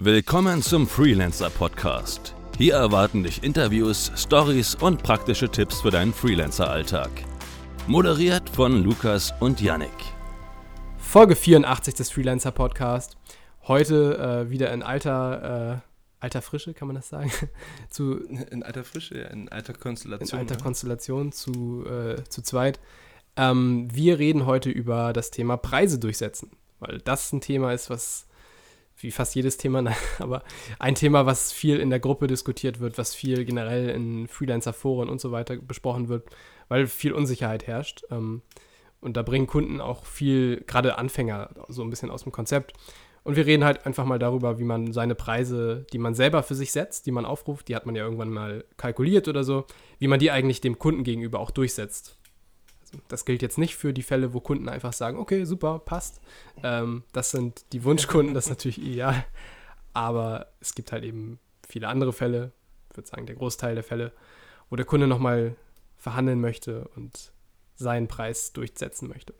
[0.00, 2.32] Willkommen zum Freelancer Podcast.
[2.56, 7.10] Hier erwarten dich Interviews, Stories und praktische Tipps für deinen Freelancer-Alltag.
[7.88, 9.90] Moderiert von Lukas und Yannick.
[10.98, 13.16] Folge 84 des Freelancer Podcast.
[13.66, 17.32] Heute äh, wieder in alter, äh, alter Frische, kann man das sagen?
[17.90, 20.28] zu, in alter Frische, in alter Konstellation.
[20.28, 20.62] In alter ja.
[20.62, 22.78] Konstellation zu, äh, zu zweit.
[23.34, 28.27] Ähm, wir reden heute über das Thema Preise durchsetzen, weil das ein Thema ist, was
[29.00, 29.84] wie fast jedes Thema,
[30.18, 30.42] aber
[30.78, 35.20] ein Thema, was viel in der Gruppe diskutiert wird, was viel generell in Freelancer-Foren und
[35.20, 36.28] so weiter besprochen wird,
[36.68, 38.02] weil viel Unsicherheit herrscht.
[38.10, 38.42] Ähm,
[39.00, 42.72] und da bringen Kunden auch viel, gerade Anfänger, so ein bisschen aus dem Konzept.
[43.22, 46.54] Und wir reden halt einfach mal darüber, wie man seine Preise, die man selber für
[46.54, 49.66] sich setzt, die man aufruft, die hat man ja irgendwann mal kalkuliert oder so,
[49.98, 52.17] wie man die eigentlich dem Kunden gegenüber auch durchsetzt.
[53.08, 56.20] Das gilt jetzt nicht für die Fälle, wo Kunden einfach sagen, okay, super, passt.
[56.62, 59.24] Ähm, das sind die Wunschkunden, das ist natürlich ideal.
[59.92, 62.52] Aber es gibt halt eben viele andere Fälle,
[62.90, 64.12] ich würde sagen, der Großteil der Fälle,
[64.70, 65.56] wo der Kunde nochmal
[65.96, 67.32] verhandeln möchte und
[67.74, 69.34] seinen Preis durchsetzen möchte.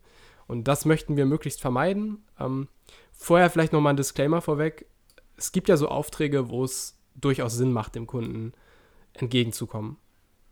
[0.46, 2.24] Und das möchten wir möglichst vermeiden.
[2.40, 2.68] Ähm,
[3.12, 4.86] vorher vielleicht nochmal ein Disclaimer vorweg.
[5.36, 8.52] Es gibt ja so Aufträge, wo es durchaus Sinn macht, dem Kunden
[9.12, 9.96] entgegenzukommen.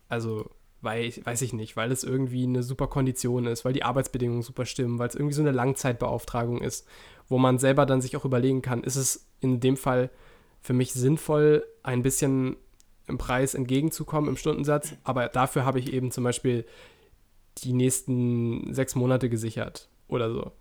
[0.09, 4.43] Also weil, weiß ich nicht, weil es irgendwie eine super Kondition ist, weil die Arbeitsbedingungen
[4.43, 6.87] super stimmen, weil es irgendwie so eine Langzeitbeauftragung ist,
[7.27, 10.09] wo man selber dann sich auch überlegen kann, ist es in dem Fall
[10.61, 12.57] für mich sinnvoll, ein bisschen
[13.07, 16.65] im Preis entgegenzukommen im Stundensatz, aber dafür habe ich eben zum Beispiel
[17.59, 20.51] die nächsten sechs Monate gesichert oder so.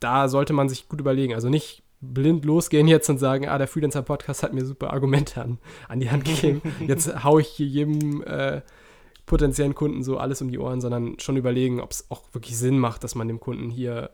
[0.00, 1.34] Da sollte man sich gut überlegen.
[1.34, 5.58] Also nicht blind losgehen jetzt und sagen, ah, der Freelancer-Podcast hat mir super Argumente an,
[5.88, 6.62] an die Hand gegeben.
[6.86, 8.62] Jetzt haue ich hier jedem äh,
[9.30, 12.80] potenziellen Kunden so alles um die Ohren, sondern schon überlegen, ob es auch wirklich Sinn
[12.80, 14.10] macht, dass man dem Kunden hier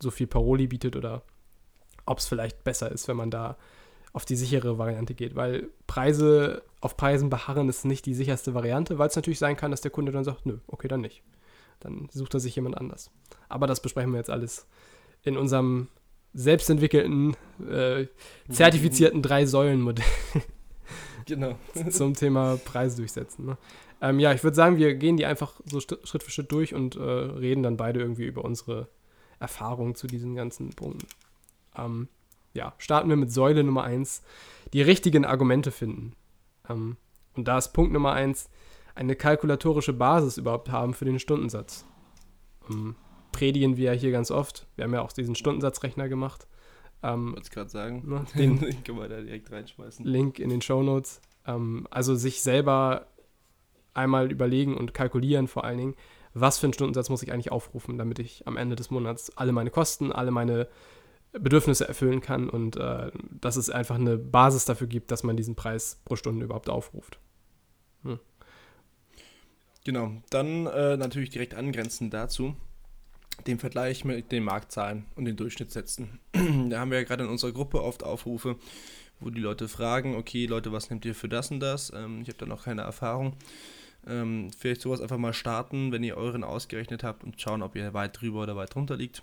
[0.00, 1.22] so viel Paroli bietet oder
[2.04, 3.56] ob es vielleicht besser ist, wenn man da
[4.12, 8.98] auf die sichere Variante geht, weil Preise auf Preisen beharren ist nicht die sicherste Variante,
[8.98, 11.22] weil es natürlich sein kann, dass der Kunde dann sagt, nö, okay, dann nicht.
[11.78, 13.12] Dann sucht er sich jemand anders.
[13.48, 14.66] Aber das besprechen wir jetzt alles
[15.22, 15.86] in unserem
[16.34, 17.36] selbstentwickelten,
[17.70, 18.06] äh,
[18.50, 20.04] zertifizierten Drei-Säulen-Modell.
[21.26, 21.56] Genau.
[21.90, 23.46] Zum Thema Preise durchsetzen.
[23.46, 23.56] Ne?
[24.00, 26.96] Ähm, ja, ich würde sagen, wir gehen die einfach so Schritt für Schritt durch und
[26.96, 28.88] äh, reden dann beide irgendwie über unsere
[29.38, 31.06] Erfahrungen zu diesen ganzen Punkten.
[31.76, 32.08] Ähm,
[32.52, 34.22] ja, starten wir mit Säule Nummer 1,
[34.72, 36.14] die richtigen Argumente finden.
[36.68, 36.96] Ähm,
[37.34, 38.48] und da ist Punkt Nummer 1,
[38.94, 41.84] eine kalkulatorische Basis überhaupt haben für den Stundensatz.
[42.68, 42.96] Ähm,
[43.32, 44.66] predigen wir ja hier ganz oft.
[44.76, 46.46] Wir haben ja auch diesen Stundensatzrechner gemacht.
[47.02, 48.02] Ähm, Wollte ich gerade sagen.
[48.06, 50.04] Ne, den Link können wir da direkt reinschmeißen.
[50.04, 51.20] Link in den Show Notes.
[51.46, 53.06] Ähm, also sich selber
[53.94, 55.94] einmal überlegen und kalkulieren vor allen Dingen,
[56.32, 59.52] was für einen Stundensatz muss ich eigentlich aufrufen, damit ich am Ende des Monats alle
[59.52, 60.68] meine Kosten, alle meine
[61.32, 65.54] Bedürfnisse erfüllen kann und äh, dass es einfach eine Basis dafür gibt, dass man diesen
[65.54, 67.18] Preis pro Stunde überhaupt aufruft.
[68.02, 68.18] Hm.
[69.84, 72.54] Genau, dann äh, natürlich direkt angrenzend dazu
[73.46, 76.20] den Vergleich mit den Marktzahlen und den Durchschnittssätzen.
[76.32, 78.56] da haben wir ja gerade in unserer Gruppe oft Aufrufe,
[79.18, 81.92] wo die Leute fragen, okay Leute, was nehmt ihr für das und das?
[81.94, 83.36] Ähm, ich habe da noch keine Erfahrung.
[84.06, 87.92] Ähm, vielleicht sowas einfach mal starten, wenn ihr euren ausgerechnet habt und schauen, ob ihr
[87.92, 89.22] weit drüber oder weit drunter liegt.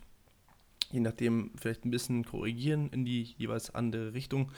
[0.92, 4.52] Je nachdem vielleicht ein bisschen korrigieren in die jeweils andere Richtung.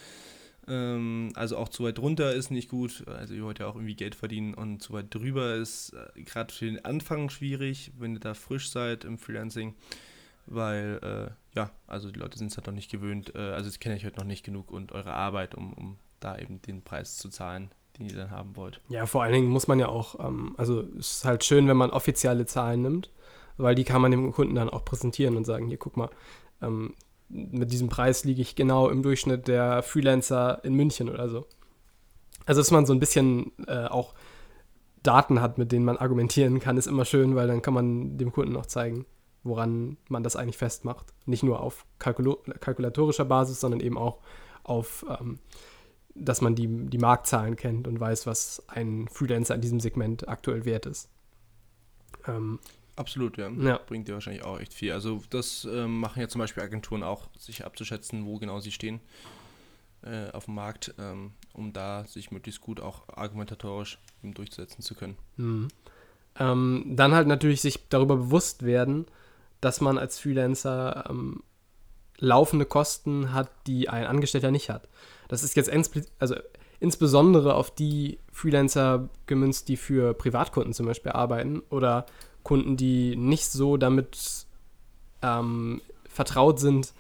[0.68, 3.04] Ähm, also auch zu weit drunter ist nicht gut.
[3.08, 6.54] Also ihr wollt ja auch irgendwie Geld verdienen und zu weit drüber ist äh, gerade
[6.54, 9.76] für den Anfang schwierig, wenn ihr da frisch seid im Freelancing.
[10.46, 13.34] Weil, äh, ja, also die Leute sind es halt noch nicht gewöhnt.
[13.36, 16.38] Äh, also das kenne ich heute noch nicht genug und eure Arbeit, um, um da
[16.38, 18.82] eben den Preis zu zahlen, den ihr dann haben wollt.
[18.90, 21.78] Ja, vor allen Dingen muss man ja auch, ähm, also es ist halt schön, wenn
[21.78, 23.12] man offizielle Zahlen nimmt,
[23.58, 26.10] weil die kann man dem Kunden dann auch präsentieren und sagen, hier guck mal,
[26.62, 26.96] ähm,
[27.30, 31.46] mit diesem Preis liege ich genau im Durchschnitt der Freelancer in München oder so.
[32.46, 34.16] Also, dass man so ein bisschen äh, auch
[35.04, 38.32] Daten hat, mit denen man argumentieren kann, ist immer schön, weil dann kann man dem
[38.32, 39.06] Kunden auch zeigen,
[39.44, 41.14] woran man das eigentlich festmacht.
[41.26, 44.20] Nicht nur auf Kalkul kalkulatorischer Basis, sondern eben auch
[44.64, 45.40] auf, ähm,
[46.20, 50.66] dass man die, die Marktzahlen kennt und weiß, was ein Freelancer in diesem Segment aktuell
[50.66, 51.10] wert ist.
[52.28, 52.60] Ähm,
[52.96, 53.50] Absolut, ja.
[53.50, 53.80] ja.
[53.88, 54.92] Bringt dir wahrscheinlich auch echt viel.
[54.92, 59.00] Also das ähm, machen ja zum Beispiel Agenturen auch, sich abzuschätzen, wo genau sie stehen
[60.02, 65.18] äh, auf dem Markt, ähm, um da sich möglichst gut auch argumentatorisch durchsetzen zu können.
[65.38, 65.70] Mhm.
[66.38, 69.06] Ähm, dann halt natürlich sich darüber bewusst werden,
[69.62, 71.42] dass man als Freelancer ähm,
[72.18, 74.90] laufende Kosten hat, die ein Angestellter nicht hat.
[75.30, 75.72] Das ist jetzt
[76.20, 76.36] also
[76.82, 82.06] insbesondere auf die Freelancer gemünzt, die für Privatkunden zum Beispiel arbeiten oder
[82.44, 84.46] Kunden, die nicht so damit
[85.22, 86.94] ähm, vertraut sind,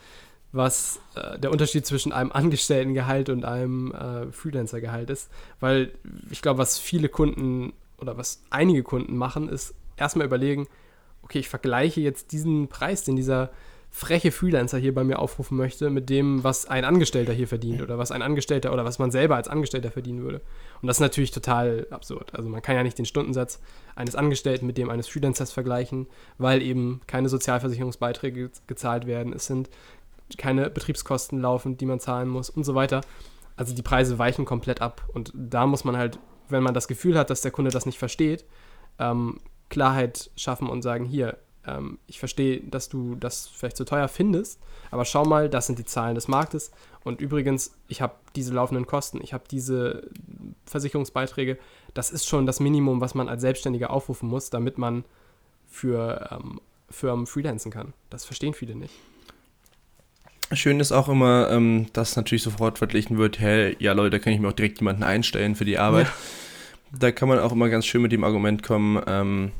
[0.51, 5.29] was äh, der Unterschied zwischen einem Angestelltengehalt und einem äh, Freelancer-Gehalt ist.
[5.59, 5.91] Weil
[6.29, 10.67] ich glaube, was viele Kunden oder was einige Kunden machen, ist erstmal überlegen,
[11.23, 13.49] okay, ich vergleiche jetzt diesen Preis, den dieser
[13.91, 17.97] freche Freelancer hier bei mir aufrufen möchte, mit dem, was ein Angestellter hier verdient oder
[17.97, 20.41] was ein Angestellter oder was man selber als Angestellter verdienen würde.
[20.81, 22.35] Und das ist natürlich total absurd.
[22.35, 23.59] Also man kann ja nicht den Stundensatz
[23.95, 26.07] eines Angestellten mit dem eines Freelancers vergleichen,
[26.37, 29.33] weil eben keine Sozialversicherungsbeiträge gezahlt werden.
[29.33, 29.69] Es sind
[30.37, 33.01] keine Betriebskosten laufen, die man zahlen muss und so weiter.
[33.55, 35.03] Also die Preise weichen komplett ab.
[35.13, 37.97] Und da muss man halt, wenn man das Gefühl hat, dass der Kunde das nicht
[37.97, 38.45] versteht,
[38.99, 39.39] ähm,
[39.69, 41.37] Klarheit schaffen und sagen, hier,
[41.69, 44.59] ähm, ich verstehe, dass du das vielleicht zu teuer findest,
[44.91, 46.71] aber schau mal, das sind die Zahlen des Marktes.
[47.03, 50.09] Und übrigens, ich habe diese laufenden Kosten, ich habe diese
[50.65, 51.57] Versicherungsbeiträge.
[51.93, 55.05] Das ist schon das Minimum, was man als Selbstständiger aufrufen muss, damit man
[55.67, 57.93] für ähm, Firmen freelancen kann.
[58.09, 58.93] Das verstehen viele nicht.
[60.51, 64.33] Schön ist auch immer, ähm, dass natürlich sofort verglichen wird, hey, ja Leute, da kann
[64.33, 66.07] ich mir auch direkt jemanden einstellen für die Arbeit.
[66.07, 66.13] Ja.
[66.99, 69.51] Da kann man auch immer ganz schön mit dem Argument kommen, ähm,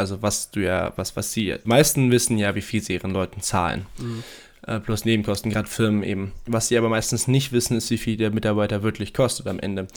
[0.00, 3.40] also was du ja, was, was sie, meisten wissen ja, wie viel sie ihren Leuten
[3.40, 3.86] zahlen.
[3.98, 4.24] Mhm.
[4.66, 6.32] Äh, plus Nebenkosten, gerade Firmen eben.
[6.46, 9.88] Was sie aber meistens nicht wissen, ist, wie viel der Mitarbeiter wirklich kostet am Ende.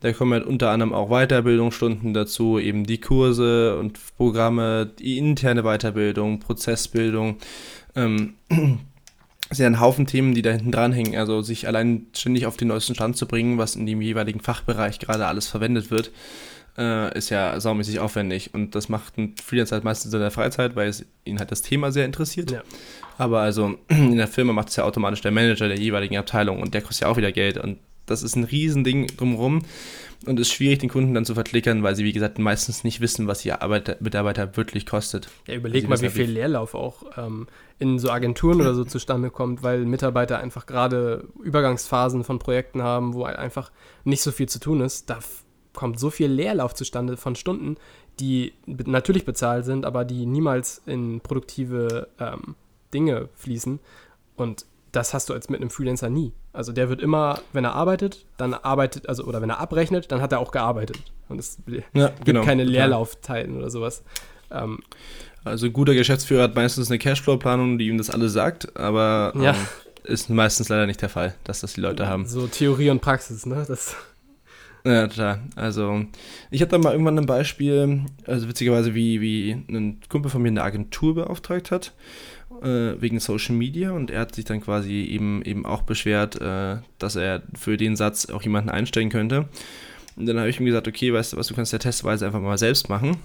[0.00, 5.62] Da kommen halt unter anderem auch Weiterbildungsstunden dazu, eben die Kurse und Programme, die interne
[5.62, 7.38] Weiterbildung, Prozessbildung.
[7.96, 8.34] Ähm,
[9.50, 11.16] sind ein Haufen Themen, die da hinten dranhängen.
[11.16, 14.98] Also sich allein ständig auf den neuesten Stand zu bringen, was in dem jeweiligen Fachbereich
[14.98, 16.10] gerade alles verwendet wird,
[16.78, 18.54] äh, ist ja saumäßig aufwendig.
[18.54, 21.62] Und das macht ein Freelancer halt meistens in der Freizeit, weil es ihn halt das
[21.62, 22.50] Thema sehr interessiert.
[22.50, 22.62] Ja.
[23.18, 26.74] Aber also in der Firma macht es ja automatisch der Manager der jeweiligen Abteilung und
[26.74, 27.58] der kostet ja auch wieder Geld.
[27.58, 29.62] Und das ist ein Riesending drumherum
[30.26, 33.26] und ist schwierig, den Kunden dann zu verklickern, weil sie, wie gesagt, meistens nicht wissen,
[33.26, 35.28] was ihr Arbeiter, Mitarbeiter wirklich kostet.
[35.46, 37.46] Ja, überleg mal, wie viel Leerlauf auch ähm,
[37.78, 43.14] in so Agenturen oder so zustande kommt, weil Mitarbeiter einfach gerade Übergangsphasen von Projekten haben,
[43.14, 43.70] wo einfach
[44.04, 45.08] nicht so viel zu tun ist.
[45.08, 45.20] Da
[45.74, 47.76] kommt so viel Leerlauf zustande von Stunden,
[48.18, 52.54] die natürlich bezahlt sind, aber die niemals in produktive ähm,
[52.92, 53.80] Dinge fließen.
[54.36, 56.32] Und das hast du als mit einem Freelancer nie.
[56.52, 60.20] Also der wird immer, wenn er arbeitet, dann arbeitet, also oder wenn er abrechnet, dann
[60.20, 60.98] hat er auch gearbeitet.
[61.28, 61.58] Und es
[61.92, 64.02] ja, gibt genau, keine Leerlaufzeiten oder sowas.
[64.50, 64.80] Ähm,
[65.44, 69.54] also ein guter Geschäftsführer hat meistens eine Cashflow-Planung, die ihm das alles sagt, aber ähm,
[70.04, 72.26] ist meistens leider nicht der Fall, dass das die Leute haben.
[72.26, 73.64] So Theorie und Praxis, ne?
[73.66, 73.94] Das
[74.84, 75.40] ja, total.
[75.56, 76.04] Also,
[76.50, 80.48] ich hatte da mal irgendwann ein Beispiel, also witzigerweise, wie, wie ein Kumpel von mir
[80.48, 81.92] eine Agentur beauftragt hat
[82.62, 86.78] äh, wegen Social Media und er hat sich dann quasi eben, eben auch beschwert, äh,
[86.98, 89.48] dass er für den Satz auch jemanden einstellen könnte.
[90.16, 92.40] Und dann habe ich ihm gesagt, okay, weißt du was, du kannst ja testweise einfach
[92.40, 93.16] mal selbst machen.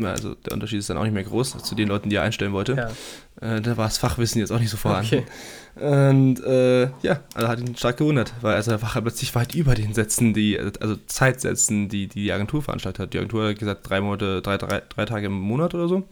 [0.00, 2.52] Also der Unterschied ist dann auch nicht mehr groß zu den Leuten, die er einstellen
[2.52, 2.74] wollte.
[3.40, 3.56] Ja.
[3.56, 5.24] Äh, da war das Fachwissen jetzt auch nicht so vorhanden.
[5.76, 6.04] Okay.
[6.06, 9.74] Und äh, ja, also hat ihn stark gewundert, weil also er war plötzlich weit über
[9.74, 13.14] den Sätzen, die, also Zeitsätzen, die die Agentur veranstaltet hat.
[13.14, 16.04] Die Agentur hat gesagt, drei Monate, drei, drei, drei Tage im Monat oder so.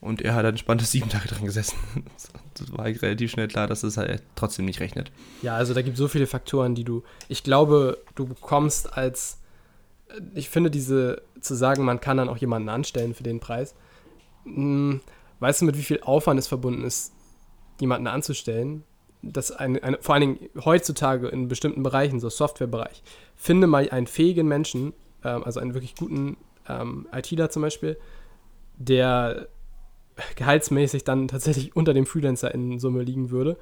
[0.00, 1.76] Und er hat dann entspannte sieben Tage dran gesessen.
[2.54, 5.10] Das war halt relativ schnell klar, dass es halt trotzdem nicht rechnet.
[5.42, 7.02] Ja, also da gibt es so viele Faktoren, die du.
[7.28, 9.38] Ich glaube, du bekommst als.
[10.34, 13.74] Ich finde diese zu sagen, man kann dann auch jemanden anstellen für den Preis.
[14.44, 15.00] Hm,
[15.40, 17.12] weißt du, mit wie viel Aufwand es verbunden ist,
[17.80, 18.84] jemanden anzustellen?
[19.22, 23.02] Das eine, eine, vor allen Dingen heutzutage in bestimmten Bereichen, so Softwarebereich,
[23.36, 24.94] finde mal einen fähigen Menschen,
[25.24, 26.36] ähm, also einen wirklich guten
[26.68, 27.98] ähm, ITler zum Beispiel,
[28.76, 29.48] der
[30.36, 33.56] gehaltsmäßig dann tatsächlich unter dem Freelancer in Summe liegen würde,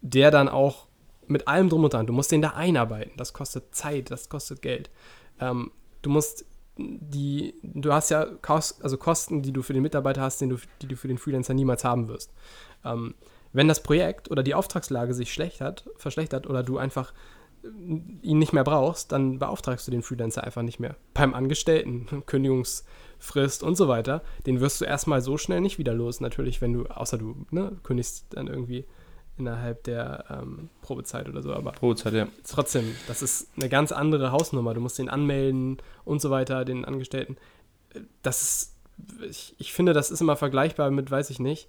[0.00, 0.86] der dann auch
[1.26, 4.62] mit allem drum und dran, du musst den da einarbeiten, das kostet Zeit, das kostet
[4.62, 4.90] Geld.
[5.40, 5.70] Ähm,
[6.02, 6.44] du musst
[6.78, 10.56] die, du hast ja Kost, also Kosten, die du für den Mitarbeiter hast, den du,
[10.80, 12.32] die du für den Freelancer niemals haben wirst.
[12.84, 13.14] Ähm,
[13.52, 17.12] wenn das Projekt oder die Auftragslage sich schlecht hat, verschlechtert oder du einfach
[18.22, 20.96] ihn nicht mehr brauchst, dann beauftragst du den Freelancer einfach nicht mehr.
[21.14, 26.20] Beim Angestellten, Kündigungsfrist und so weiter, den wirst du erstmal so schnell nicht wieder los,
[26.20, 28.84] natürlich, wenn du, außer du ne, kündigst dann irgendwie
[29.38, 32.28] innerhalb der ähm, Probezeit oder so, aber Probezeit, ja.
[32.46, 34.74] trotzdem, das ist eine ganz andere Hausnummer.
[34.74, 37.36] Du musst den anmelden und so weiter, den Angestellten.
[38.22, 38.74] Das ist,
[39.28, 41.68] ich, ich finde, das ist immer vergleichbar mit, weiß ich nicht,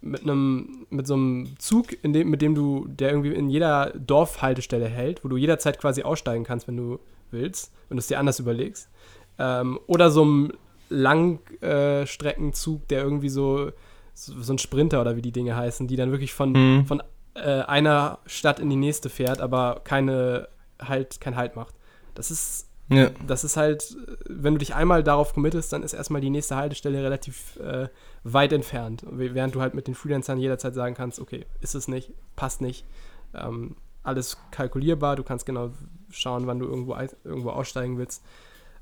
[0.00, 3.92] mit einem, mit so einem Zug, in dem, mit dem du, der irgendwie in jeder
[3.96, 8.18] Dorfhaltestelle hält, wo du jederzeit quasi aussteigen kannst, wenn du willst, wenn du es dir
[8.18, 8.90] anders überlegst.
[9.38, 10.52] Ähm, oder so einem
[10.90, 13.70] Langstreckenzug, äh, der irgendwie so,
[14.14, 16.86] so, so, ein Sprinter oder wie die Dinge heißen, die dann wirklich von, mhm.
[16.86, 17.02] von
[17.34, 20.48] äh, einer Stadt in die nächste fährt, aber keine
[20.80, 21.74] Halt, kein Halt macht.
[22.14, 23.10] Das ist ja.
[23.26, 23.96] das ist halt,
[24.28, 27.88] wenn du dich einmal darauf committest, dann ist erstmal die nächste Haltestelle relativ äh,
[28.24, 29.04] weit entfernt.
[29.10, 32.84] Während du halt mit den Freelancern jederzeit sagen kannst, okay, ist es nicht, passt nicht.
[33.32, 35.70] Ähm, alles kalkulierbar, du kannst genau
[36.10, 36.94] schauen, wann du irgendwo,
[37.24, 38.22] irgendwo aussteigen willst.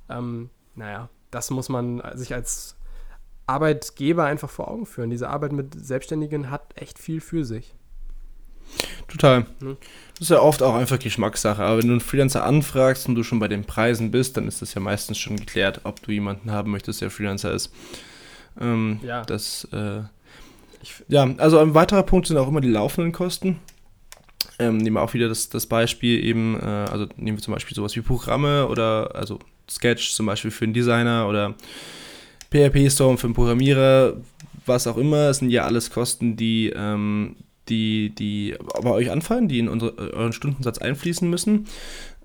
[0.08, 2.76] Ähm, naja, das muss man sich als
[3.52, 5.10] Arbeitgeber einfach vor Augen führen.
[5.10, 7.74] Diese Arbeit mit Selbstständigen hat echt viel für sich.
[9.08, 9.46] Total.
[9.60, 11.62] Das ist ja oft auch einfach Geschmackssache.
[11.62, 14.62] Aber wenn du einen Freelancer anfragst und du schon bei den Preisen bist, dann ist
[14.62, 17.72] das ja meistens schon geklärt, ob du jemanden haben möchtest, der Freelancer ist.
[18.60, 19.22] Ähm, ja.
[19.22, 20.02] Das, äh,
[21.08, 23.60] ja, also ein weiterer Punkt sind auch immer die laufenden Kosten.
[24.58, 27.74] Ähm, nehmen wir auch wieder das, das Beispiel eben, äh, also nehmen wir zum Beispiel
[27.74, 31.54] sowas wie Programme oder also Sketch zum Beispiel für einen Designer oder
[32.52, 34.14] PHP-Storm für einen Programmierer,
[34.66, 35.30] was auch immer.
[35.30, 37.36] Es sind ja alles Kosten, die, ähm,
[37.68, 41.66] die, die bei euch anfallen, die in unsere, euren Stundensatz einfließen müssen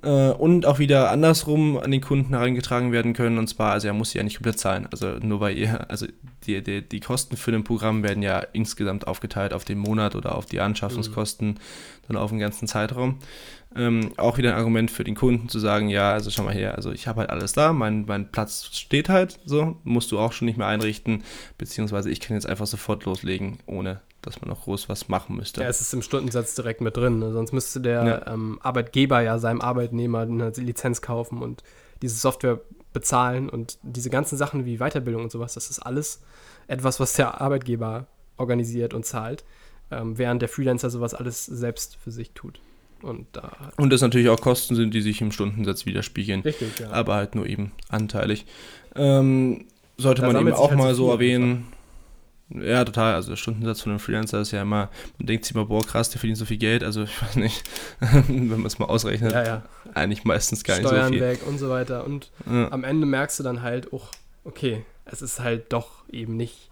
[0.04, 3.38] äh, und auch wieder andersrum an den Kunden herangetragen werden können.
[3.38, 4.88] Und zwar, also er muss sie ja nicht komplett zahlen.
[4.92, 6.06] Also nur weil ihr, also
[6.46, 10.36] die, die, die Kosten für ein Programm werden ja insgesamt aufgeteilt auf den Monat oder
[10.36, 11.58] auf die Anschaffungskosten, mhm.
[12.08, 13.20] dann auf den ganzen Zeitraum.
[13.76, 16.76] Ähm, auch wieder ein Argument für den Kunden zu sagen, ja, also schau mal her,
[16.76, 20.32] also ich habe halt alles da, mein, mein Platz steht halt so, musst du auch
[20.32, 21.24] schon nicht mehr einrichten,
[21.58, 25.62] beziehungsweise ich kann jetzt einfach sofort loslegen, ohne dass man noch groß was machen müsste.
[25.62, 27.32] Ja, es ist im Stundensatz direkt mit drin, ne?
[27.32, 28.34] sonst müsste der ja.
[28.34, 31.64] ähm, Arbeitgeber ja seinem Arbeitnehmer eine Lizenz kaufen und
[32.02, 32.60] diese Software
[32.94, 36.22] bezahlen und diese ganzen Sachen wie Weiterbildung und sowas, das ist alles
[36.68, 38.08] etwas, was der Arbeitgeber
[38.38, 39.44] organisiert und zahlt,
[39.92, 42.60] ähm, während der Freelancer sowas alles selbst für sich tut.
[43.02, 46.42] Und, da und das natürlich auch Kosten sind, die sich im Stundensatz widerspiegeln.
[46.42, 46.90] Richtig, ja.
[46.92, 48.46] Aber halt nur eben anteilig.
[48.96, 49.66] Ähm,
[49.98, 51.66] sollte da man eben auch halt mal so erwähnen.
[52.50, 53.16] Ja, total.
[53.16, 56.10] Also der Stundensatz von einem Freelancer ist ja immer, man denkt sich immer, boah, krass,
[56.10, 56.84] der verdient so viel Geld.
[56.84, 57.64] Also ich weiß nicht,
[58.00, 59.64] wenn man es mal ausrechnet, ja, ja.
[59.94, 61.34] eigentlich meistens gar Steuern nicht so viel.
[61.34, 62.06] weg und so weiter.
[62.06, 62.72] Und ja.
[62.72, 64.02] am Ende merkst du dann halt, oh,
[64.44, 66.70] okay, es ist halt doch eben nicht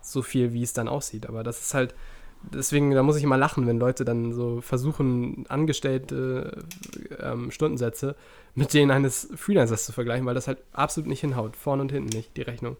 [0.00, 1.28] so viel, wie es dann aussieht.
[1.28, 1.94] Aber das ist halt,
[2.42, 6.64] deswegen, da muss ich immer lachen, wenn Leute dann so versuchen, angestellte
[7.20, 8.16] ähm, Stundensätze
[8.54, 11.56] mit denen eines Freelancers zu vergleichen, weil das halt absolut nicht hinhaut.
[11.56, 12.76] Vorne und hinten nicht, die Rechnung.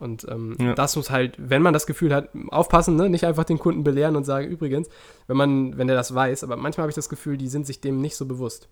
[0.00, 0.74] Und ähm, ja.
[0.74, 3.08] das muss halt, wenn man das Gefühl hat, aufpassen, ne?
[3.08, 4.88] nicht einfach den Kunden belehren und sagen, übrigens,
[5.28, 7.80] wenn man, wenn der das weiß, aber manchmal habe ich das Gefühl, die sind sich
[7.80, 8.68] dem nicht so bewusst.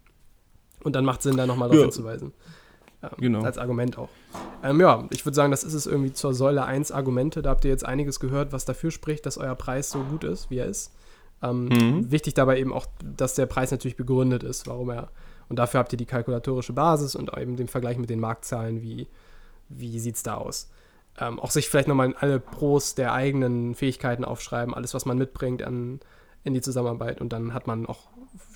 [0.82, 1.84] Und dann macht es Sinn, da nochmal darauf ja.
[1.84, 2.32] hinzuweisen.
[3.02, 3.42] Ähm, genau.
[3.42, 4.08] Als Argument auch.
[4.62, 7.40] Ähm, ja, ich würde sagen, das ist es irgendwie zur Säule 1 Argumente.
[7.42, 10.50] Da habt ihr jetzt einiges gehört, was dafür spricht, dass euer Preis so gut ist,
[10.50, 10.92] wie er ist.
[11.42, 12.10] Ähm, mhm.
[12.10, 15.10] Wichtig dabei eben auch, dass der Preis natürlich begründet ist, warum er.
[15.48, 19.08] Und dafür habt ihr die kalkulatorische Basis und eben den Vergleich mit den Marktzahlen, wie,
[19.68, 20.70] wie sieht es da aus.
[21.18, 25.62] Ähm, auch sich vielleicht nochmal alle Pros der eigenen Fähigkeiten aufschreiben, alles, was man mitbringt
[25.62, 26.00] an,
[26.44, 27.20] in die Zusammenarbeit.
[27.20, 28.08] Und dann hat man auch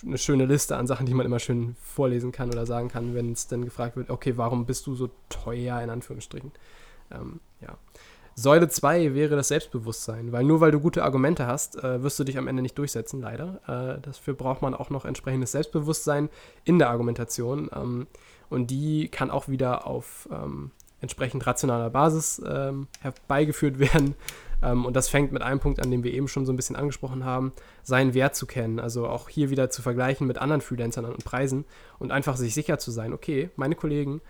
[0.04, 3.32] eine schöne Liste an Sachen, die man immer schön vorlesen kann oder sagen kann, wenn
[3.32, 6.52] es dann gefragt wird, okay, warum bist du so teuer, in Anführungsstrichen.
[7.10, 7.76] Ähm, ja.
[8.38, 12.24] Säule 2 wäre das Selbstbewusstsein, weil nur weil du gute Argumente hast, äh, wirst du
[12.24, 13.60] dich am Ende nicht durchsetzen, leider.
[13.66, 16.28] Äh, dafür braucht man auch noch entsprechendes Selbstbewusstsein
[16.64, 17.70] in der Argumentation.
[17.74, 18.06] Ähm,
[18.50, 20.70] und die kann auch wieder auf ähm,
[21.06, 24.14] entsprechend rationaler Basis ähm, herbeigeführt werden.
[24.62, 26.76] Ähm, und das fängt mit einem Punkt an, den wir eben schon so ein bisschen
[26.76, 28.80] angesprochen haben, seinen Wert zu kennen.
[28.80, 31.64] Also auch hier wieder zu vergleichen mit anderen Freelancern und Preisen
[31.98, 34.20] und einfach sich sicher zu sein, okay, meine Kollegen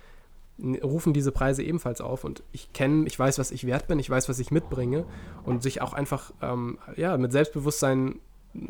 [0.82, 4.08] rufen diese Preise ebenfalls auf und ich kenne, ich weiß, was ich wert bin, ich
[4.08, 5.04] weiß, was ich mitbringe
[5.44, 8.20] und sich auch einfach ähm, ja, mit Selbstbewusstsein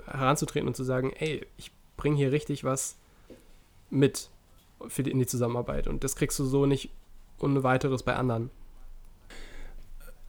[0.04, 2.96] heranzutreten und zu sagen, ey, ich bringe hier richtig was
[3.88, 4.30] mit
[4.88, 6.90] für die, in die Zusammenarbeit und das kriegst du so nicht
[7.40, 8.50] ohne weiteres bei anderen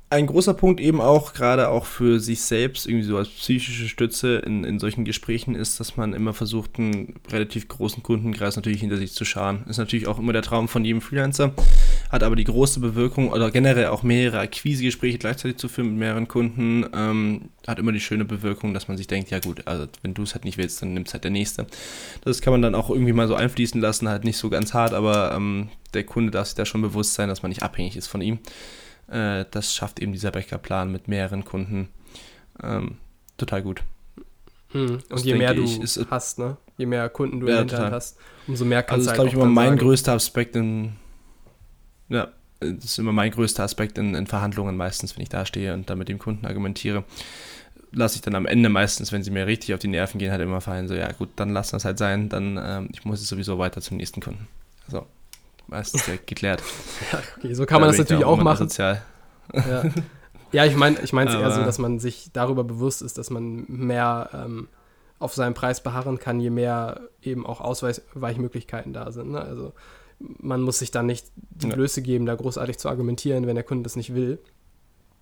[0.09, 4.37] ein großer Punkt eben auch, gerade auch für sich selbst, irgendwie so als psychische Stütze
[4.37, 8.95] in, in solchen Gesprächen ist, dass man immer versucht, einen relativ großen Kundenkreis natürlich hinter
[8.95, 9.65] sich zu scharen.
[9.67, 11.53] Ist natürlich auch immer der Traum von jedem Freelancer,
[12.09, 16.29] hat aber die große Bewirkung oder generell auch mehrere Akquisegespräche gleichzeitig zu führen mit mehreren
[16.29, 20.13] Kunden, ähm, hat immer die schöne Bewirkung, dass man sich denkt, ja gut, also wenn
[20.13, 21.67] du es halt nicht willst, dann nimmt es halt der Nächste.
[22.23, 24.93] Das kann man dann auch irgendwie mal so einfließen lassen, halt nicht so ganz hart,
[24.93, 28.07] aber ähm, der Kunde darf sich da schon bewusst sein, dass man nicht abhängig ist
[28.07, 28.39] von ihm.
[29.09, 31.89] Äh, das schafft eben dieser Backup-Plan mit mehreren Kunden
[32.61, 32.97] ähm,
[33.37, 33.83] total gut.
[34.71, 34.99] Hm.
[35.09, 36.57] Und je mehr du ich, hast, ne?
[36.77, 39.25] je mehr Kunden du ja, in der hast, umso mehr kannst also du halt Das
[39.25, 39.79] ist, glaube ich, immer mein sagen.
[39.79, 40.93] größter Aspekt in.
[42.09, 45.73] Ja, das ist immer mein größter Aspekt in, in Verhandlungen meistens, wenn ich da stehe
[45.73, 47.03] und da mit dem Kunden argumentiere
[47.91, 50.41] lasse ich dann am Ende meistens, wenn sie mir richtig auf die Nerven gehen, halt
[50.41, 53.27] immer fallen, so, ja gut, dann lass das halt sein, dann, ähm, ich muss es
[53.27, 54.47] sowieso weiter zum nächsten Kunden.
[55.67, 56.63] Meistens direkt geklärt.
[57.11, 58.69] ja, okay, so kann man das natürlich auch machen.
[58.69, 59.01] Sozial.
[59.53, 59.83] Ja.
[60.51, 63.65] ja, ich meine ich es eher so, dass man sich darüber bewusst ist, dass man
[63.67, 64.69] mehr ähm,
[65.19, 69.31] auf seinen Preis beharren kann, je mehr eben auch Ausweichmöglichkeiten da sind.
[69.31, 69.41] Ne?
[69.41, 69.73] Also
[70.19, 71.67] man muss sich dann nicht die.
[71.67, 74.39] Blöße geben, da großartig zu argumentieren, wenn der Kunde das nicht will.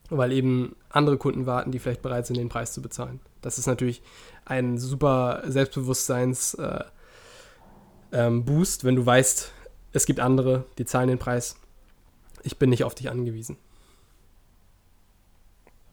[0.10, 3.20] Weil eben andere Kunden warten, die vielleicht bereit sind, den Preis zu bezahlen.
[3.42, 4.04] Das ist natürlich
[4.46, 6.84] ein super Selbstbewusstseins-Boost, äh,
[8.12, 9.52] ähm, Boost, wenn du weißt,
[9.96, 11.56] es gibt andere, die zahlen den Preis.
[12.44, 13.58] Ich bin nicht auf dich angewiesen.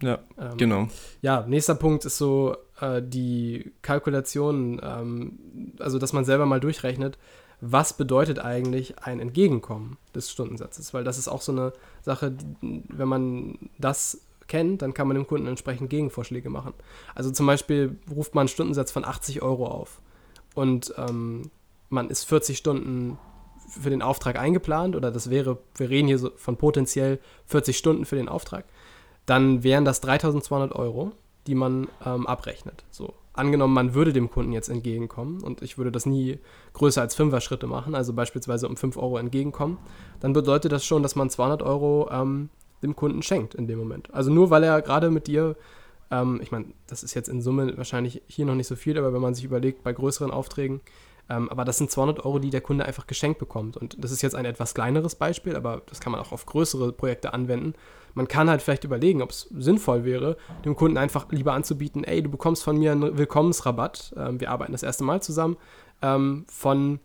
[0.02, 0.88] Ja, Ähm, genau.
[1.20, 5.38] Ja, nächster Punkt ist so äh, die Kalkulation, ähm,
[5.78, 7.16] also dass man selber mal durchrechnet,
[7.60, 12.82] was bedeutet eigentlich ein Entgegenkommen des Stundensatzes, weil das ist auch so eine Sache, die,
[12.88, 16.74] wenn man das kennt, dann kann man dem Kunden entsprechend Gegenvorschläge machen.
[17.14, 20.00] Also zum Beispiel ruft man einen Stundensatz von 80 Euro auf
[20.56, 21.52] und ähm,
[21.88, 23.18] man ist 40 Stunden
[23.80, 28.04] für den Auftrag eingeplant oder das wäre, wir reden hier so von potenziell 40 Stunden
[28.04, 28.64] für den Auftrag,
[29.26, 31.12] dann wären das 3200 Euro,
[31.46, 32.84] die man ähm, abrechnet.
[32.90, 36.38] So, angenommen, man würde dem Kunden jetzt entgegenkommen und ich würde das nie
[36.74, 39.78] größer als 5er Schritte machen, also beispielsweise um 5 Euro entgegenkommen,
[40.20, 42.50] dann bedeutet das schon, dass man 200 Euro ähm,
[42.82, 44.12] dem Kunden schenkt in dem Moment.
[44.12, 45.56] Also nur weil er gerade mit dir,
[46.10, 49.12] ähm, ich meine, das ist jetzt in Summe wahrscheinlich hier noch nicht so viel, aber
[49.14, 50.80] wenn man sich überlegt, bei größeren Aufträgen,
[51.28, 53.76] ähm, aber das sind 200 Euro, die der Kunde einfach geschenkt bekommt.
[53.76, 56.92] Und das ist jetzt ein etwas kleineres Beispiel, aber das kann man auch auf größere
[56.92, 57.74] Projekte anwenden.
[58.14, 62.22] Man kann halt vielleicht überlegen, ob es sinnvoll wäre, dem Kunden einfach lieber anzubieten, ey,
[62.22, 65.56] du bekommst von mir einen Willkommensrabatt, ähm, wir arbeiten das erste Mal zusammen,
[66.02, 67.00] ähm, von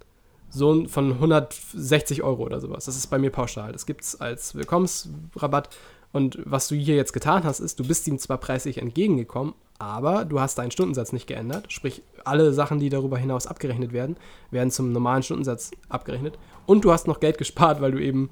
[0.50, 2.86] so von 160 Euro oder sowas.
[2.86, 3.74] Das ist bei mir pauschal.
[3.74, 5.76] Das gibt es als Willkommensrabatt.
[6.14, 10.26] Und was du hier jetzt getan hast, ist, du bist ihm zwar preislich entgegengekommen, aber
[10.26, 11.72] du hast deinen Stundensatz nicht geändert.
[11.72, 14.18] Sprich, alle Sachen, die darüber hinaus abgerechnet werden,
[14.52, 16.38] werden zum normalen Stundensatz abgerechnet.
[16.66, 18.30] Und du hast noch Geld gespart, weil du eben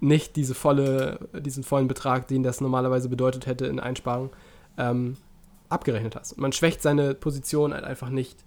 [0.00, 4.30] nicht diese volle, diesen vollen Betrag, den das normalerweise bedeutet hätte in Einsparung,
[4.78, 5.16] ähm,
[5.68, 6.32] abgerechnet hast.
[6.32, 8.44] Und man schwächt seine Position halt einfach nicht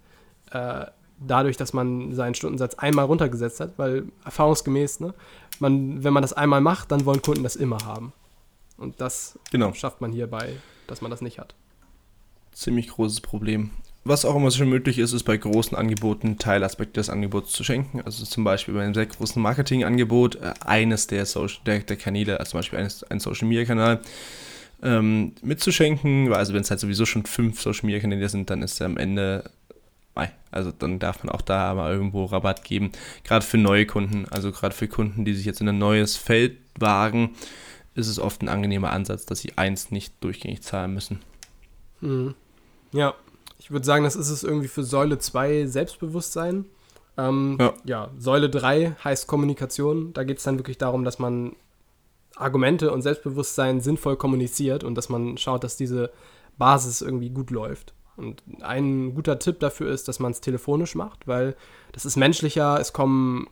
[0.52, 0.86] äh,
[1.20, 5.14] dadurch, dass man seinen Stundensatz einmal runtergesetzt hat, weil erfahrungsgemäß, ne,
[5.58, 8.12] man, wenn man das einmal macht, dann wollen Kunden das immer haben.
[8.78, 9.72] Und das Genau.
[9.74, 11.54] schafft man hierbei, dass man das nicht hat.
[12.60, 13.70] Ziemlich großes Problem.
[14.04, 18.02] Was auch immer schon möglich ist, ist bei großen Angeboten Teilaspekte des Angebots zu schenken.
[18.02, 22.38] Also zum Beispiel bei einem sehr großen Marketingangebot äh, eines der, Social, der, der Kanäle,
[22.38, 24.02] also zum Beispiel eines, ein Social Media Kanal,
[24.82, 26.30] ähm, mitzuschenken.
[26.34, 28.98] Also wenn es halt sowieso schon fünf Social Media Kanäle sind, dann ist er am
[28.98, 29.50] Ende,
[30.50, 32.92] also dann darf man auch da mal irgendwo Rabatt geben.
[33.24, 36.58] Gerade für neue Kunden, also gerade für Kunden, die sich jetzt in ein neues Feld
[36.78, 37.30] wagen,
[37.94, 41.20] ist es oft ein angenehmer Ansatz, dass sie eins nicht durchgängig zahlen müssen.
[42.02, 42.34] Mhm.
[42.92, 43.14] Ja,
[43.58, 46.64] ich würde sagen, das ist es irgendwie für Säule 2 Selbstbewusstsein.
[47.16, 47.74] Ähm, ja.
[47.84, 48.10] Ja.
[48.18, 50.12] Säule 3 heißt Kommunikation.
[50.12, 51.56] Da geht es dann wirklich darum, dass man
[52.36, 56.10] Argumente und Selbstbewusstsein sinnvoll kommuniziert und dass man schaut, dass diese
[56.58, 57.94] Basis irgendwie gut läuft.
[58.16, 61.56] Und ein guter Tipp dafür ist, dass man es telefonisch macht, weil
[61.92, 63.48] das ist menschlicher, es kommen,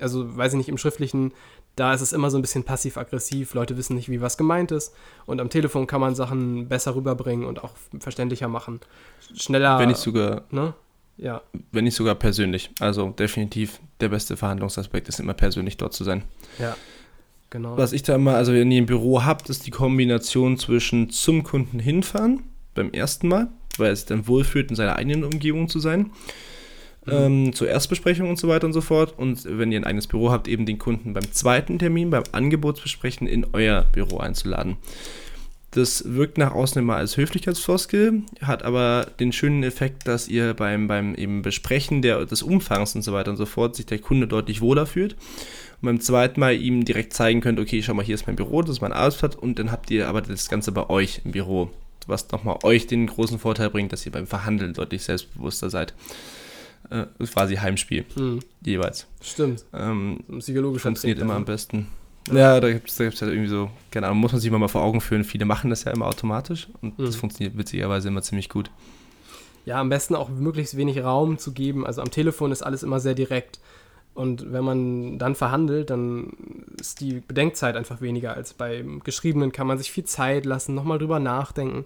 [0.00, 1.32] also weiß ich nicht, im Schriftlichen,
[1.76, 4.94] da ist es immer so ein bisschen passiv-aggressiv, Leute wissen nicht, wie was gemeint ist.
[5.26, 8.80] Und am Telefon kann man Sachen besser rüberbringen und auch verständlicher machen.
[9.34, 9.78] Schneller.
[9.78, 10.74] Wenn nicht sogar Ne?
[11.18, 11.42] Ja.
[11.70, 12.70] wenn nicht sogar persönlich.
[12.80, 16.24] Also definitiv der beste Verhandlungsaspekt ist immer persönlich dort zu sein.
[16.58, 16.76] Ja.
[17.50, 17.76] Genau.
[17.76, 21.42] Was ich da immer, also wenn ihr ein Büro habt, ist die Kombination zwischen zum
[21.42, 26.12] Kunden hinfahren beim ersten Mal, weil sich dann wohlfühlt, in seiner eigenen Umgebung zu sein,
[27.08, 29.14] ähm, zur Erstbesprechung und so weiter und so fort.
[29.18, 33.26] Und wenn ihr ein eigenes Büro habt, eben den Kunden beim zweiten Termin, beim Angebotsbesprechen
[33.26, 34.76] in euer Büro einzuladen.
[35.72, 40.86] Das wirkt nach außen immer als Höflichkeitsfloskel, hat aber den schönen Effekt, dass ihr beim,
[40.86, 44.26] beim eben Besprechen der, des Umfangs und so weiter und so fort sich der Kunde
[44.26, 45.14] deutlich wohler fühlt.
[45.80, 48.60] Und beim zweiten Mal ihm direkt zeigen könnt, okay, schau mal, hier ist mein Büro,
[48.60, 51.70] das ist mein Arbeitsplatz und dann habt ihr aber das Ganze bei euch im Büro,
[52.06, 55.94] was nochmal euch den großen Vorteil bringt, dass ihr beim Verhandeln deutlich selbstbewusster seid.
[56.90, 59.06] Äh, quasi Heimspiel, Hm, jeweils.
[59.22, 59.64] stimmt.
[59.72, 61.86] Ähm, Ein psychologischer funktioniert immer am besten.
[62.30, 64.68] Ja, da gibt es da gibt's halt irgendwie so, keine Ahnung, muss man sich mal
[64.68, 65.24] vor Augen führen.
[65.24, 67.20] Viele machen das ja immer automatisch und das Mhm.
[67.20, 68.70] funktioniert witzigerweise immer ziemlich gut.
[69.64, 71.86] Ja, am besten auch möglichst wenig Raum zu geben.
[71.86, 73.58] Also am Telefon ist alles immer sehr direkt.
[74.14, 76.32] Und wenn man dann verhandelt, dann
[76.78, 79.52] ist die Bedenkzeit einfach weniger als beim Geschriebenen.
[79.52, 81.84] Kann man sich viel Zeit lassen, nochmal drüber nachdenken.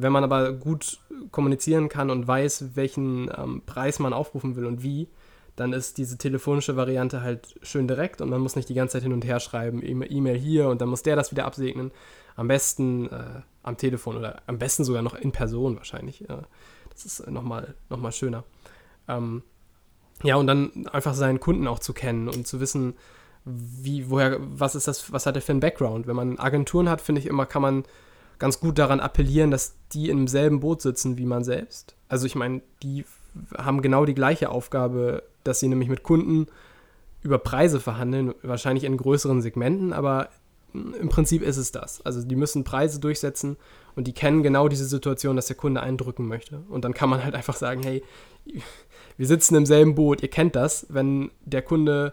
[0.00, 1.00] Wenn man aber gut
[1.32, 5.08] kommunizieren kann und weiß, welchen ähm, Preis man aufrufen will und wie,
[5.56, 9.02] dann ist diese telefonische Variante halt schön direkt und man muss nicht die ganze Zeit
[9.02, 11.90] hin und her schreiben, E-Mail hier und dann muss der das wieder absegnen.
[12.36, 16.30] Am besten äh, am Telefon oder am besten sogar noch in Person wahrscheinlich.
[16.30, 16.42] Äh,
[16.92, 18.44] das ist nochmal noch mal schöner.
[19.08, 19.42] Ähm,
[20.22, 22.94] ja, und dann einfach seinen Kunden auch zu kennen und zu wissen,
[23.44, 26.06] wie, woher, was ist das, was hat er für einen Background?
[26.06, 27.84] Wenn man Agenturen hat, finde ich immer, kann man
[28.38, 31.94] ganz gut daran appellieren, dass die im selben Boot sitzen wie man selbst.
[32.08, 33.04] Also ich meine, die
[33.56, 36.46] haben genau die gleiche Aufgabe, dass sie nämlich mit Kunden
[37.22, 40.28] über Preise verhandeln, wahrscheinlich in größeren Segmenten, aber
[40.72, 42.04] im Prinzip ist es das.
[42.04, 43.56] Also die müssen Preise durchsetzen
[43.96, 46.62] und die kennen genau diese Situation, dass der Kunde eindrücken möchte.
[46.68, 48.02] Und dann kann man halt einfach sagen, hey,
[49.16, 52.12] wir sitzen im selben Boot, ihr kennt das, wenn der Kunde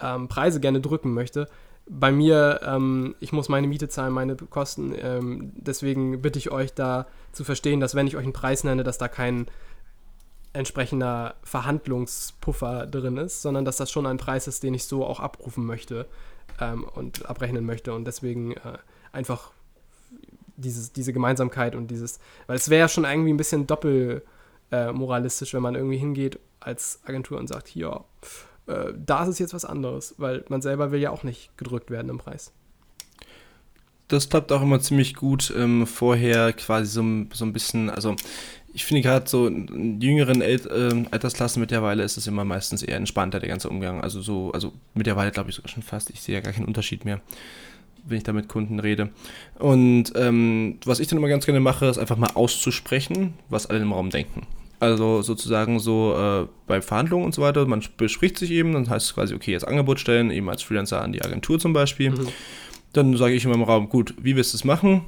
[0.00, 1.48] ähm, Preise gerne drücken möchte.
[1.94, 4.94] Bei mir, ähm, ich muss meine Miete zahlen, meine Kosten.
[4.96, 8.82] Ähm, deswegen bitte ich euch da zu verstehen, dass wenn ich euch einen Preis nenne,
[8.82, 9.46] dass da kein
[10.54, 15.20] entsprechender Verhandlungspuffer drin ist, sondern dass das schon ein Preis ist, den ich so auch
[15.20, 16.06] abrufen möchte
[16.60, 17.92] ähm, und abrechnen möchte.
[17.92, 18.78] Und deswegen äh,
[19.12, 19.50] einfach
[20.56, 25.54] dieses, diese Gemeinsamkeit und dieses, weil es wäre ja schon irgendwie ein bisschen doppelmoralistisch, äh,
[25.54, 28.04] wenn man irgendwie hingeht als Agentur und sagt, hier,
[28.66, 31.90] äh, da ist es jetzt was anderes, weil man selber will ja auch nicht gedrückt
[31.90, 32.52] werden im Preis.
[34.08, 38.14] Das klappt auch immer ziemlich gut ähm, vorher quasi so, so ein bisschen, also
[38.74, 42.96] ich finde gerade so in jüngeren El äh, Altersklassen mittlerweile ist es immer meistens eher
[42.96, 44.02] entspannter, der ganze Umgang.
[44.02, 47.04] Also so, also mittlerweile glaube ich sogar schon fast, ich sehe ja gar keinen Unterschied
[47.04, 47.20] mehr,
[48.04, 49.10] wenn ich da mit Kunden rede.
[49.58, 53.80] Und ähm, was ich dann immer ganz gerne mache, ist einfach mal auszusprechen, was alle
[53.80, 54.46] im Raum denken.
[54.82, 59.06] Also sozusagen so äh, bei Verhandlungen und so weiter, man bespricht sich eben, dann heißt
[59.06, 62.10] es quasi, okay, jetzt Angebot stellen, eben als Freelancer an die Agentur zum Beispiel.
[62.10, 62.26] Mhm.
[62.92, 65.04] Dann sage ich immer im Raum, gut, wie willst du es machen?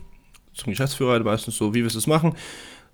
[0.53, 2.37] Zum Geschäftsführer meistens so, wie willst du es machen?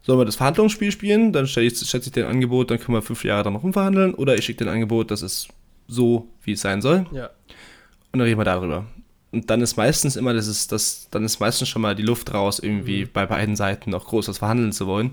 [0.00, 1.34] Sollen wir das Verhandlungsspiel spielen?
[1.34, 4.14] Dann stelle ich, schätze ich den Angebot, dann können wir fünf Jahre dann noch umverhandeln.
[4.14, 5.48] Oder ich schicke den Angebot, das ist
[5.86, 7.04] so, wie es sein soll.
[7.12, 7.26] Ja.
[7.26, 8.86] Und dann reden wir darüber.
[9.32, 12.34] Und dann ist meistens immer, das ist, das, dann ist meistens schon mal die Luft
[12.34, 13.10] raus, irgendwie mhm.
[13.12, 15.12] bei beiden Seiten noch groß was verhandeln zu wollen.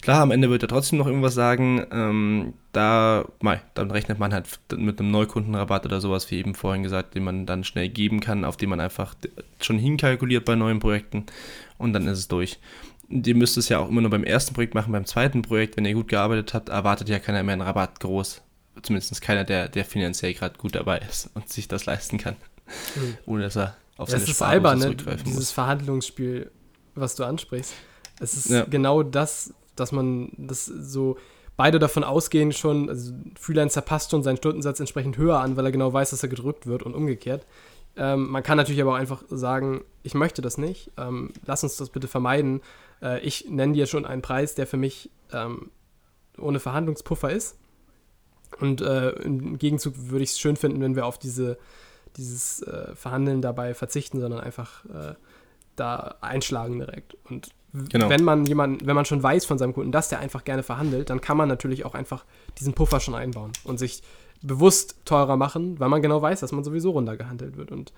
[0.00, 1.86] Klar, am Ende wird er trotzdem noch irgendwas sagen.
[1.92, 6.82] Ähm, da, mei, dann rechnet man halt mit einem Neukundenrabatt oder sowas, wie eben vorhin
[6.82, 9.14] gesagt, den man dann schnell geben kann, auf den man einfach
[9.60, 11.26] schon hinkalkuliert bei neuen Projekten.
[11.76, 12.58] Und dann ist es durch
[13.10, 15.84] ihr müsst es ja auch immer nur beim ersten Projekt machen, beim zweiten Projekt, wenn
[15.84, 18.42] ihr gut gearbeitet habt, erwartet ja keiner mehr einen Rabatt groß.
[18.82, 22.36] Zumindest keiner, der, der finanziell gerade gut dabei ist und sich das leisten kann.
[22.96, 23.16] Mhm.
[23.26, 24.94] Ohne dass er auf seine das ist albern, ne?
[24.94, 25.50] Dieses muss.
[25.50, 26.50] Verhandlungsspiel,
[26.94, 27.72] was du ansprichst.
[28.20, 28.64] Es ist ja.
[28.64, 31.16] genau das, dass man das so
[31.56, 35.72] beide davon ausgehen schon, also Freelancer passt schon seinen Stundensatz entsprechend höher an, weil er
[35.72, 37.46] genau weiß, dass er gedrückt wird und umgekehrt.
[37.96, 41.76] Ähm, man kann natürlich aber auch einfach sagen, ich möchte das nicht, ähm, lass uns
[41.76, 42.60] das bitte vermeiden
[43.02, 45.70] äh, ich nenne dir schon einen Preis, der für mich ähm,
[46.38, 47.56] ohne Verhandlungspuffer ist.
[48.60, 51.58] Und äh, im Gegenzug würde ich es schön finden, wenn wir auf diese,
[52.18, 55.14] dieses äh, Verhandeln dabei verzichten, sondern einfach äh,
[55.76, 57.16] da einschlagen direkt.
[57.24, 58.08] Und genau.
[58.08, 61.10] wenn man jemanden, wenn man schon weiß von seinem Kunden, dass der einfach gerne verhandelt,
[61.10, 62.24] dann kann man natürlich auch einfach
[62.58, 64.02] diesen Puffer schon einbauen und sich
[64.42, 67.70] bewusst teurer machen, weil man genau weiß, dass man sowieso runtergehandelt wird.
[67.72, 67.92] Und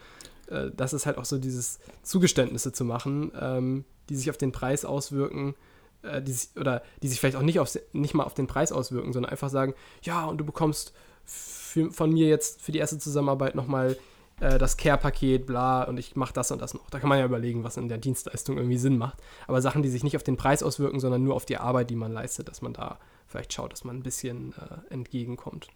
[0.48, 4.52] äh, das ist halt auch so dieses Zugeständnisse zu machen, ähm, die sich auf den
[4.52, 5.54] Preis auswirken,
[6.02, 8.72] äh, die sich, oder die sich vielleicht auch nicht, auf, nicht mal auf den Preis
[8.72, 10.92] auswirken, sondern einfach sagen, ja, und du bekommst
[11.24, 13.96] für, von mir jetzt für die erste Zusammenarbeit nochmal
[14.40, 16.90] äh, das Care-Paket, bla, und ich mache das und das noch.
[16.90, 19.18] Da kann man ja überlegen, was in der Dienstleistung irgendwie Sinn macht.
[19.46, 21.96] Aber Sachen, die sich nicht auf den Preis auswirken, sondern nur auf die Arbeit, die
[21.96, 25.68] man leistet, dass man da vielleicht schaut, dass man ein bisschen äh, entgegenkommt.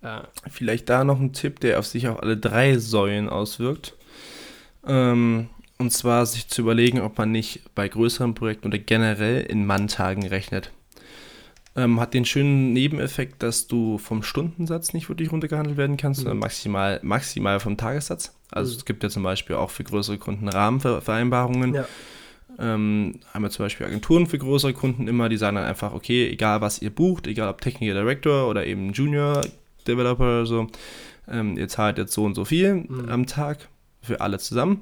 [0.00, 3.96] Äh, vielleicht da noch ein Tipp, der auf sich auf alle drei Säulen auswirkt.
[4.86, 9.66] Ähm, und zwar sich zu überlegen, ob man nicht bei größeren Projekten oder generell in
[9.66, 10.72] Manntagen rechnet.
[11.78, 16.22] Ähm, hat den schönen Nebeneffekt, dass du vom Stundensatz nicht wirklich runtergehandelt werden kannst, mhm.
[16.24, 18.34] sondern maximal, maximal vom Tagessatz.
[18.50, 18.78] Also mhm.
[18.78, 21.74] es gibt ja zum Beispiel auch für größere Kunden Rahmenvereinbarungen.
[21.74, 21.86] Ja.
[22.58, 26.28] Ähm, haben wir zum Beispiel Agenturen für größere Kunden immer, die sagen dann einfach, okay,
[26.28, 29.42] egal was ihr bucht, egal ob Technical Director oder eben Junior
[29.86, 30.66] Developer oder so,
[31.30, 33.08] ähm, ihr zahlt jetzt so und so viel mhm.
[33.08, 33.68] am Tag
[34.02, 34.80] für alle zusammen.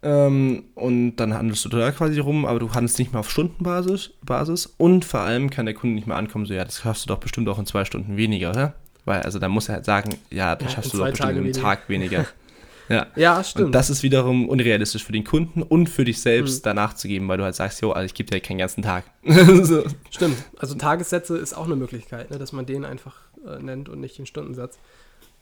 [0.00, 4.10] Ähm, und dann handelst du da quasi rum, aber du handelst nicht mehr auf Stundenbasis
[4.24, 7.08] Basis, und vor allem kann der Kunde nicht mehr ankommen, so ja, das schaffst du
[7.08, 8.74] doch bestimmt auch in zwei Stunden weniger, oder?
[9.04, 11.40] Weil, also da muss er halt sagen, ja, das ja, schaffst du doch bestimmt Tage
[11.40, 12.26] einen Tag weniger.
[12.88, 13.06] ja.
[13.16, 13.66] ja, stimmt.
[13.66, 16.64] Und das ist wiederum unrealistisch für den Kunden und für dich selbst mhm.
[16.64, 19.04] danach zu geben, weil du halt sagst, jo, also ich gebe dir keinen ganzen Tag.
[19.62, 19.84] so.
[20.10, 20.36] Stimmt.
[20.58, 24.16] Also Tagessätze ist auch eine Möglichkeit, ne, dass man den einfach äh, nennt und nicht
[24.18, 24.78] den Stundensatz.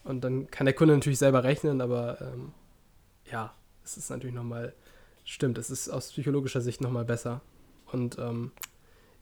[0.05, 2.53] Und dann kann der Kunde natürlich selber rechnen, aber ähm,
[3.31, 3.53] ja,
[3.87, 4.75] es ist natürlich nochmal,
[5.25, 7.41] stimmt, es ist aus psychologischer Sicht nochmal besser.
[7.93, 8.51] Und ähm,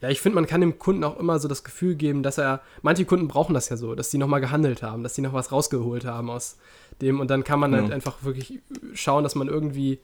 [0.00, 2.62] ja, ich finde, man kann dem Kunden auch immer so das Gefühl geben, dass er,
[2.82, 5.52] manche Kunden brauchen das ja so, dass die nochmal gehandelt haben, dass die noch was
[5.52, 6.56] rausgeholt haben aus
[7.00, 7.20] dem.
[7.20, 7.82] Und dann kann man ja.
[7.82, 8.60] halt einfach wirklich
[8.94, 10.00] schauen, dass man irgendwie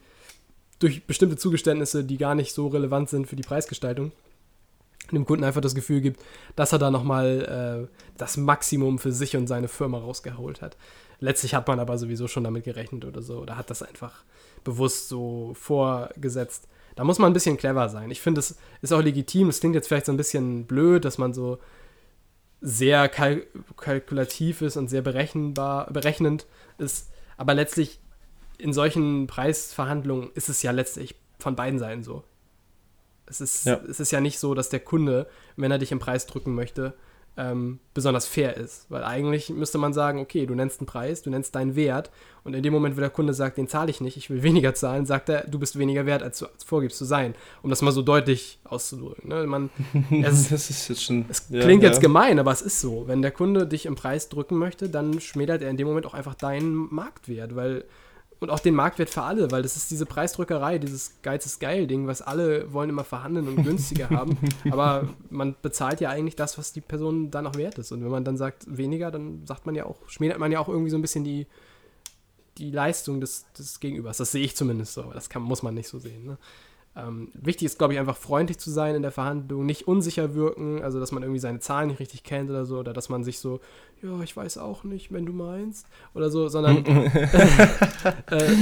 [0.79, 4.13] durch bestimmte Zugeständnisse, die gar nicht so relevant sind für die Preisgestaltung,
[5.11, 6.23] dem Kunden einfach das Gefühl gibt,
[6.57, 10.77] dass er da nochmal äh, das Maximum für sich und seine Firma rausgeholt hat.
[11.19, 14.25] Letztlich hat man aber sowieso schon damit gerechnet oder so, oder hat das einfach
[14.65, 16.69] bewusst so vorgesetzt.
[16.97, 18.11] Da muss man ein bisschen clever sein.
[18.11, 19.49] Ich finde, es ist auch legitim.
[19.49, 21.59] Es klingt jetzt vielleicht so ein bisschen blöd, dass man so
[22.61, 23.47] sehr kalk
[23.77, 26.47] kalkulativ ist und sehr berechenbar, berechnend
[26.79, 27.11] ist.
[27.37, 28.01] Aber letztlich
[28.59, 32.25] in solchen Preisverhandlungen ist es ja letztlich von beiden Seiten so.
[33.25, 33.81] Es ist, ja.
[33.89, 36.95] es ist ja nicht so, dass der Kunde, wenn er dich im Preis drücken möchte,
[37.37, 38.87] ähm, besonders fair ist.
[38.91, 42.11] Weil eigentlich müsste man sagen, okay, du nennst einen Preis, du nennst deinen Wert
[42.45, 44.75] und in dem Moment, wo der Kunde sagt, den zahle ich nicht, ich will weniger
[44.75, 47.35] zahlen, sagt er, du bist weniger wert, als du vorgibst zu sein.
[47.63, 49.29] Um das mal so deutlich auszudrücken.
[49.29, 49.47] Ne?
[49.47, 49.71] Man,
[50.23, 51.89] es, das ist jetzt schon, es ja, klingt ja.
[51.89, 53.07] jetzt gemein, aber es ist so.
[53.07, 56.15] Wenn der Kunde dich im Preis drücken möchte, dann schmälert er in dem Moment auch
[56.15, 57.85] einfach deinen Marktwert, weil
[58.41, 61.87] und auch den Marktwert für alle, weil das ist diese Preisdrückerei, dieses Geiz ist geil
[61.87, 64.39] Ding, was alle wollen immer verhandeln und günstiger haben.
[64.71, 67.93] Aber man bezahlt ja eigentlich das, was die Person dann auch wert ist.
[67.93, 70.69] Und wenn man dann sagt weniger, dann sagt man ja auch, schmälert man ja auch
[70.69, 71.47] irgendwie so ein bisschen die,
[72.57, 74.17] die Leistung des, des Gegenübers.
[74.17, 76.25] Das sehe ich zumindest so, aber das kann, muss man nicht so sehen.
[76.25, 76.39] Ne?
[76.97, 80.83] Ähm, wichtig ist, glaube ich, einfach freundlich zu sein in der Verhandlung, nicht unsicher wirken,
[80.83, 83.39] also dass man irgendwie seine Zahlen nicht richtig kennt oder so, oder dass man sich
[83.39, 83.61] so,
[84.03, 88.57] ja, ich weiß auch nicht, wenn du meinst, oder so, sondern, äh,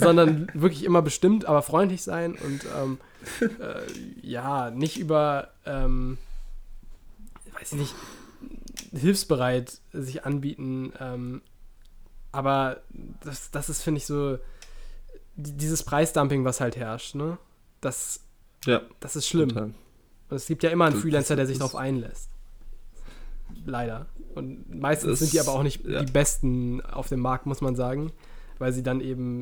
[0.00, 2.98] sondern wirklich immer bestimmt, aber freundlich sein und ähm,
[3.60, 6.18] äh, ja, nicht über, ähm,
[7.52, 7.94] weiß ich nicht,
[8.92, 11.42] hilfsbereit sich anbieten, ähm,
[12.32, 12.78] aber
[13.22, 14.38] das, das ist, finde ich, so
[15.36, 17.38] dieses Preisdumping, was halt herrscht, ne?
[17.80, 18.20] Das,
[18.64, 19.50] ja, das ist schlimm.
[19.50, 19.74] Total.
[20.30, 22.30] Und es gibt ja immer einen Freelancer, der sich darauf einlässt.
[23.64, 24.06] Leider.
[24.34, 26.02] Und meistens das, sind die aber auch nicht ja.
[26.02, 28.12] die besten auf dem Markt, muss man sagen,
[28.58, 29.40] weil sie dann eben,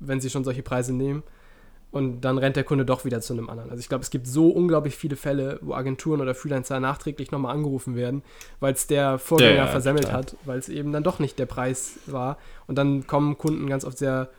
[0.00, 1.22] wenn sie schon solche Preise nehmen,
[1.92, 3.70] und dann rennt der Kunde doch wieder zu einem anderen.
[3.70, 7.54] Also ich glaube, es gibt so unglaublich viele Fälle, wo Agenturen oder Freelancer nachträglich nochmal
[7.54, 8.22] angerufen werden,
[8.60, 10.20] weil es der Vorgänger ja, ja, versemmelt klar.
[10.20, 12.38] hat, weil es eben dann doch nicht der Preis war.
[12.66, 14.30] Und dann kommen Kunden ganz oft sehr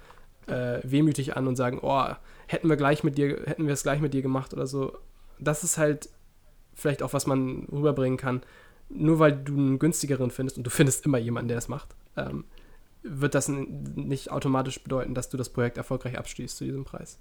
[0.48, 2.08] äh, wehmütig an und sagen, oh,
[2.54, 4.98] hätten wir gleich mit dir, hätten wir es gleich mit dir gemacht oder so.
[5.40, 6.10] Das ist halt
[6.74, 8.42] vielleicht auch, was man rüberbringen kann.
[8.90, 12.46] Nur weil du einen günstigeren findest und du findest immer jemanden, der das macht, ähm,
[13.02, 17.18] wird das nicht automatisch bedeuten, dass du das Projekt erfolgreich abschließt zu diesem Preis.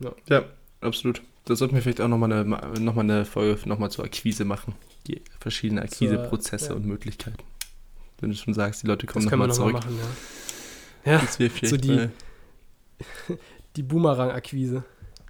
[0.00, 0.44] Ja, ja
[0.80, 1.22] absolut.
[1.46, 4.74] Da sollten wir vielleicht auch nochmal eine, noch eine Folge nochmal zur Akquise machen.
[5.06, 6.74] Die verschiedenen Akquiseprozesse ja.
[6.74, 7.42] und Möglichkeiten.
[8.20, 9.74] Wenn du schon sagst, die Leute kommen nochmal noch zurück.
[9.74, 9.98] Machen,
[11.04, 11.12] ja.
[11.12, 12.08] ja, das wäre vielleicht so die,
[13.76, 14.84] die Boomerang-Akquise.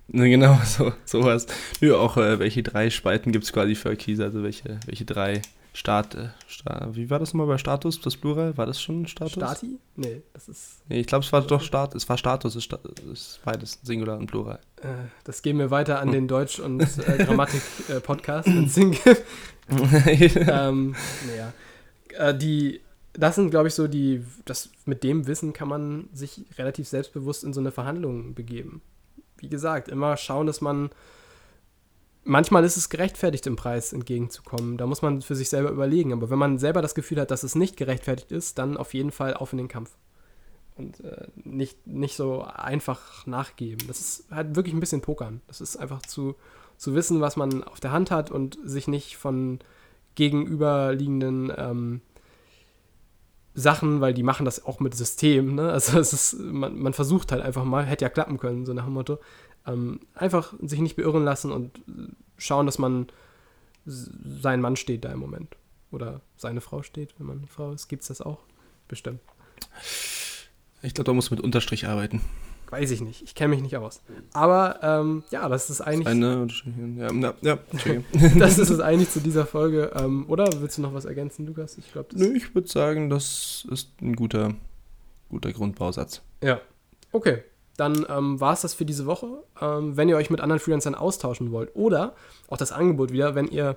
[0.09, 1.47] Ne, genau, so, sowas.
[1.81, 5.41] Nö, auch äh, welche drei Spalten gibt es quasi für Akquise, also welche, welche drei
[5.73, 8.57] Start, äh, Start, wie war das nochmal bei Status, das Plural?
[8.57, 9.33] War das schon Status?
[9.33, 9.79] Stati?
[9.97, 10.83] Nee, das ist.
[10.89, 12.69] Nee, ich glaube, es war doch Start, es war Status, es
[13.13, 14.61] ist beides, Singular und Plural.
[14.83, 14.87] Äh,
[15.25, 18.77] das geben wir weiter an den Deutsch- und äh, Grammatik-Podcast, wenn es
[20.37, 20.95] ähm,
[21.27, 21.53] naja.
[22.17, 22.81] Äh, die
[23.15, 27.45] das sind, glaube ich, so die, das, mit dem Wissen kann man sich relativ selbstbewusst
[27.45, 28.83] in so eine Verhandlung begeben.
[29.39, 30.91] Wie gesagt, immer schauen, dass man,
[32.25, 34.79] manchmal ist es gerechtfertigt, im Preis entgegenzukommen.
[34.79, 36.13] Da muss man für sich selber überlegen.
[36.13, 39.13] Aber wenn man selber das Gefühl hat, dass es nicht gerechtfertigt ist, dann auf jeden
[39.13, 39.97] Fall auf in den Kampf.
[40.75, 43.87] Und äh, nicht, nicht so einfach nachgeben.
[43.87, 45.41] Das ist halt wirklich ein bisschen Pokern.
[45.47, 46.35] Das ist einfach zu,
[46.79, 49.61] zu wissen, was man auf der Hand hat und sich nicht von
[50.17, 52.01] gegenüberliegenden ähm,
[53.55, 55.55] Sachen, weil die machen das auch mit System.
[55.55, 55.73] Ne?
[55.73, 58.85] Also es ist, man, man, versucht halt einfach mal, hätte ja klappen können, so nach
[58.85, 59.19] dem Motto.
[59.67, 61.81] Ähm, einfach sich nicht beirren lassen und
[62.37, 63.07] schauen, dass man
[63.87, 65.57] sein Mann steht da im Moment.
[65.91, 67.89] Oder seine Frau steht, wenn man eine Frau ist.
[67.89, 68.41] Gibt es das auch?
[68.89, 69.21] Bestimmt.
[70.83, 72.21] Ich glaube, da muss mit Unterstrich arbeiten.
[72.71, 73.23] Weiß ich nicht.
[73.23, 74.03] Ich kenne mich nicht aus.
[74.33, 76.09] Aber ähm, ja, das ist eigentlich.
[76.09, 76.49] Eine,
[76.97, 77.59] ja, ja, ja
[78.39, 79.93] das ist es eigentlich zu dieser Folge.
[79.95, 81.79] Ähm, oder willst du noch was ergänzen, Lukas?
[81.79, 84.55] Ich glaube, Nö, ich würde sagen, das ist ein guter,
[85.29, 86.23] guter Grundbausatz.
[86.43, 86.61] Ja.
[87.13, 87.43] Okay.
[87.77, 89.43] Dann ähm, war es das für diese Woche.
[89.61, 92.15] Ähm, wenn ihr euch mit anderen Freelancern austauschen wollt oder
[92.49, 93.77] auch das Angebot wieder, wenn ihr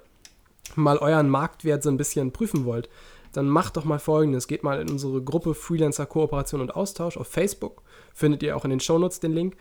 [0.76, 2.90] mal euren Marktwert so ein bisschen prüfen wollt,
[3.38, 4.48] dann macht doch mal folgendes.
[4.48, 7.84] Geht mal in unsere Gruppe Freelancer Kooperation und Austausch auf Facebook.
[8.14, 9.56] Findet ihr auch in den Shownotes den Link.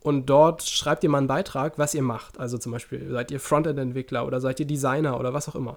[0.00, 2.40] Und dort schreibt ihr mal einen Beitrag, was ihr macht.
[2.40, 5.76] Also zum Beispiel, seid ihr Frontend-Entwickler oder seid ihr Designer oder was auch immer.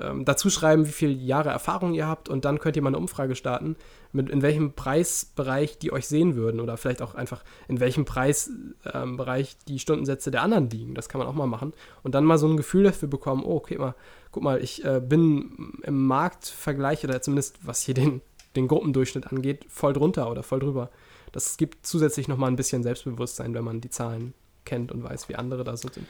[0.00, 2.98] Ähm, dazu schreiben, wie viele Jahre Erfahrung ihr habt und dann könnt ihr mal eine
[2.98, 3.76] Umfrage starten,
[4.12, 9.50] mit in welchem Preisbereich die euch sehen würden oder vielleicht auch einfach in welchem Preisbereich
[9.50, 10.94] ähm, die Stundensätze der anderen liegen.
[10.94, 13.56] Das kann man auch mal machen und dann mal so ein Gefühl dafür bekommen, oh,
[13.56, 13.94] okay, mal,
[14.30, 18.20] guck mal, ich äh, bin im Marktvergleich oder zumindest was hier den,
[18.54, 20.90] den Gruppendurchschnitt angeht, voll drunter oder voll drüber.
[21.32, 24.32] Das gibt zusätzlich nochmal ein bisschen Selbstbewusstsein, wenn man die Zahlen
[24.64, 26.06] kennt und weiß, wie andere da so sind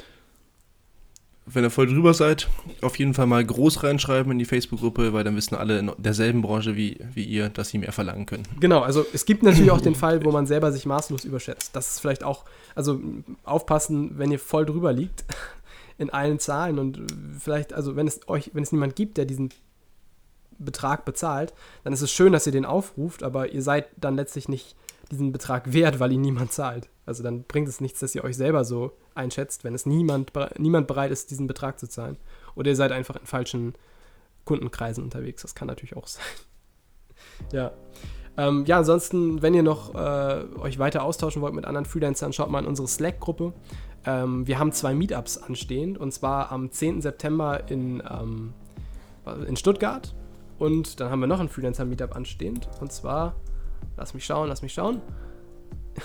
[1.52, 2.48] wenn ihr voll drüber seid,
[2.82, 6.42] auf jeden Fall mal groß reinschreiben in die Facebook-Gruppe, weil dann wissen alle in derselben
[6.42, 8.44] Branche wie, wie ihr, dass sie mehr verlangen können.
[8.60, 11.74] Genau, also es gibt natürlich auch den Fall, wo man selber sich maßlos überschätzt.
[11.74, 13.00] Das ist vielleicht auch, also
[13.44, 15.24] aufpassen, wenn ihr voll drüber liegt.
[15.98, 19.50] in allen Zahlen und vielleicht, also wenn es euch, wenn es niemand gibt, der diesen
[20.58, 21.52] Betrag bezahlt,
[21.84, 24.76] dann ist es schön, dass ihr den aufruft, aber ihr seid dann letztlich nicht
[25.10, 26.88] diesen Betrag wert, weil ihn niemand zahlt.
[27.06, 30.86] Also dann bringt es nichts, dass ihr euch selber so einschätzt, wenn es niemand, niemand
[30.86, 32.16] bereit ist, diesen Betrag zu zahlen.
[32.54, 33.74] Oder ihr seid einfach in falschen
[34.44, 35.42] Kundenkreisen unterwegs.
[35.42, 36.24] Das kann natürlich auch sein.
[37.52, 37.72] ja.
[38.36, 42.50] Ähm, ja, ansonsten, wenn ihr noch äh, euch weiter austauschen wollt mit anderen Freelancern, schaut
[42.50, 43.52] mal in unsere Slack-Gruppe.
[44.06, 47.02] Ähm, wir haben zwei Meetups anstehend und zwar am 10.
[47.02, 48.54] September in, ähm,
[49.46, 50.14] in Stuttgart
[50.58, 53.34] und dann haben wir noch ein Freelancer-Meetup anstehend und zwar,
[53.96, 55.00] lass mich schauen, lass mich schauen.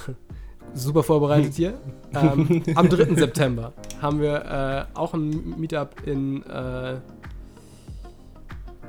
[0.74, 1.74] Super vorbereitet hier.
[2.14, 3.16] ähm, am 3.
[3.16, 6.96] September haben wir äh, auch ein Meetup in äh,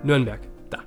[0.02, 0.40] Nürnberg.
[0.70, 0.78] Da.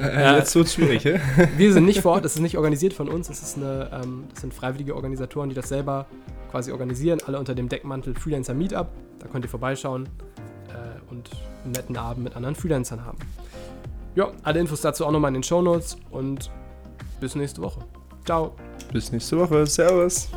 [0.00, 1.18] Äh, jetzt wird es schwierig, hä?
[1.56, 3.28] Wir sind nicht vor Ort, das ist nicht organisiert von uns.
[3.28, 6.06] Das, ist eine, ähm, das sind freiwillige Organisatoren, die das selber
[6.50, 7.20] quasi organisieren.
[7.26, 8.88] Alle unter dem Deckmantel Freelancer Meetup.
[9.18, 10.08] Da könnt ihr vorbeischauen
[10.68, 11.30] äh, und
[11.64, 13.18] einen netten Abend mit anderen Freelancern haben.
[14.14, 16.50] Ja, alle Infos dazu auch nochmal in den Show Notes und
[17.20, 17.80] bis nächste Woche.
[18.24, 18.52] Ciao.
[18.92, 19.66] Bis nächste Woche.
[19.66, 20.28] Servus.